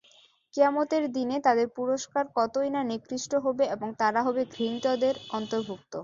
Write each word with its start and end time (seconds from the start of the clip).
কিয়ামতের 0.53 1.03
দিনে 1.15 1.37
তাদের 1.41 1.67
পুরস্কার 1.77 2.23
কতই 2.35 2.69
না 2.71 2.81
নিকৃষ্ট 2.91 3.31
হবে 3.45 3.63
এবং 3.75 3.87
তারা 4.01 4.19
হবে 4.27 4.41
ঘৃণিতদের 4.53 5.15
অন্তর্ভুক্ত। 5.31 5.93